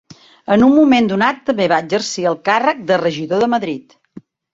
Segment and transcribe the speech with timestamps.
[0.53, 3.95] En un moment donat també va exercir el càrrec de regidor de Madrid.